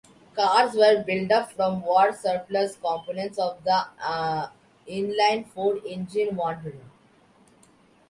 [0.35, 3.85] Cars were built up from war-surplus components of the
[4.89, 6.83] inline-four engine Wanderer.